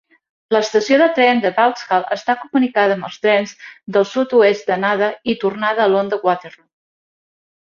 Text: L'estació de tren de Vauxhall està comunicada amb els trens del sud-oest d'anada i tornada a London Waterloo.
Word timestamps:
L'estació 0.53 0.95
de 1.01 1.09
tren 1.17 1.41
de 1.43 1.51
Vauxhall 1.59 2.07
està 2.15 2.35
comunicada 2.45 2.97
amb 2.99 3.07
els 3.09 3.19
trens 3.27 3.53
del 3.99 4.09
sud-oest 4.13 4.73
d'anada 4.73 5.11
i 5.35 5.37
tornada 5.45 5.85
a 5.85 5.93
London 5.95 6.27
Waterloo. 6.31 6.69